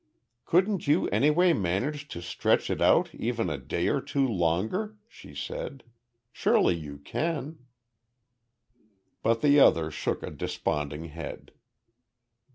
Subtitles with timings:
[0.47, 5.35] "Couldn't you anyway manage to stretch it out even a day or two longer?" she
[5.35, 5.83] said.
[6.31, 7.59] "Surely you can?"
[9.21, 11.51] But the other shook a desponding head.